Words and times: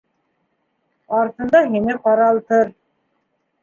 Артында 1.19 1.63
һине 1.77 2.01
ҡаралтыр. 2.09 2.77